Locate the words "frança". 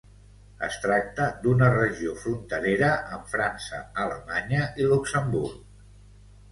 3.35-3.85